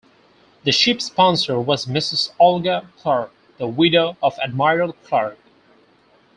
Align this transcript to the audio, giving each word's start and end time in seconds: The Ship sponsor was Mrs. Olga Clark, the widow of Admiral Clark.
The 0.63 0.71
Ship 0.71 0.99
sponsor 0.99 1.59
was 1.59 1.85
Mrs. 1.85 2.31
Olga 2.39 2.89
Clark, 2.97 3.31
the 3.59 3.67
widow 3.67 4.17
of 4.23 4.33
Admiral 4.41 4.93
Clark. 4.93 5.37